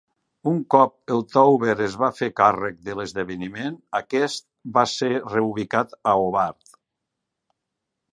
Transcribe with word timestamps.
Un 0.51 0.55
cop 0.75 0.93
en 1.15 1.19
Touber 1.33 1.75
es 1.87 1.97
va 2.03 2.07
fer 2.19 2.29
càrrec 2.39 2.79
de 2.87 2.95
l"esdeveniment, 2.95 3.77
aquest 3.99 4.45
va 4.79 4.85
ser 4.95 5.11
reubicat 5.35 5.95
a 6.13 6.15
Hobart. 6.23 6.75